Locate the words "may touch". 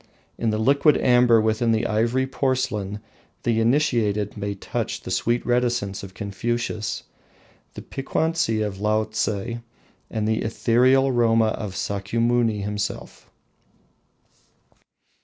4.35-5.01